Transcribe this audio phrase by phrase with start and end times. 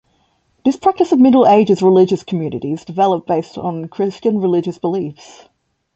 [0.65, 5.47] This practice of Middle Ages religious communities developed based on Christian religious beliefs.